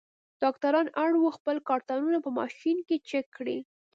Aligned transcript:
ډاکټران 0.41 0.87
اړ 1.03 1.11
وو 1.21 1.29
خپل 1.37 1.55
کارټونه 1.69 2.17
په 2.25 2.29
ماشین 2.39 2.77
کې 2.87 2.97
چک 3.09 3.25
کړي. 3.37 3.57